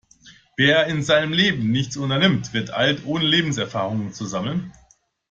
Wer 0.57 0.87
in 0.87 1.03
seinem 1.03 1.31
Leben 1.31 1.69
nichts 1.69 1.95
unternimmt, 1.95 2.53
wird 2.53 2.71
alt, 2.71 3.03
ohne 3.05 3.23
Lebenserfahrung 3.23 4.11
zu 4.13 4.25
sammeln. 4.25 4.73